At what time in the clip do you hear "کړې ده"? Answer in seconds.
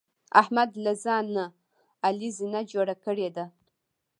3.03-3.45